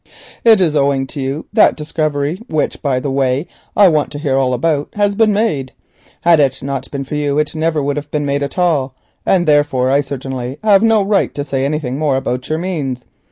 [0.43, 3.45] It is owing to you that this discovery, which by the way
[3.77, 5.73] I want to hear all about, has been made;
[6.21, 8.95] had it not been for you it never would have been made at all,
[9.27, 13.05] and therefore I certainly have no right to say anything more about your means.